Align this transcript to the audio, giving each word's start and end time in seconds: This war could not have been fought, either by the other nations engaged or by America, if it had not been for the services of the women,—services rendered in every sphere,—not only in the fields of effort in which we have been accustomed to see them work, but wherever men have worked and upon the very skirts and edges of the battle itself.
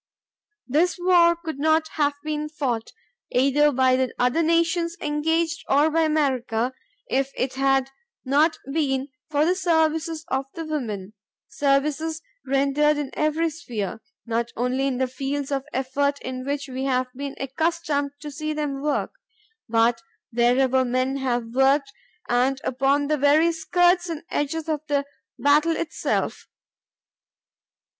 This 0.67 0.97
war 0.99 1.35
could 1.35 1.59
not 1.59 1.89
have 1.89 2.15
been 2.23 2.49
fought, 2.49 2.91
either 3.29 3.71
by 3.71 3.95
the 3.95 4.11
other 4.17 4.41
nations 4.41 4.97
engaged 4.99 5.63
or 5.69 5.91
by 5.91 6.01
America, 6.01 6.73
if 7.07 7.31
it 7.37 7.53
had 7.53 7.91
not 8.25 8.57
been 8.73 9.09
for 9.29 9.45
the 9.45 9.53
services 9.53 10.25
of 10.29 10.47
the 10.55 10.65
women,—services 10.65 12.23
rendered 12.47 12.97
in 12.97 13.11
every 13.13 13.51
sphere,—not 13.51 14.49
only 14.55 14.87
in 14.87 14.97
the 14.97 15.05
fields 15.05 15.51
of 15.51 15.65
effort 15.71 16.19
in 16.23 16.47
which 16.47 16.67
we 16.67 16.85
have 16.85 17.05
been 17.13 17.35
accustomed 17.39 18.09
to 18.21 18.31
see 18.31 18.53
them 18.53 18.81
work, 18.81 19.11
but 19.69 20.01
wherever 20.33 20.83
men 20.83 21.17
have 21.17 21.53
worked 21.53 21.93
and 22.27 22.59
upon 22.63 23.05
the 23.05 23.19
very 23.19 23.51
skirts 23.51 24.09
and 24.09 24.23
edges 24.31 24.67
of 24.67 24.81
the 24.87 25.05
battle 25.37 25.75
itself. 25.77 26.47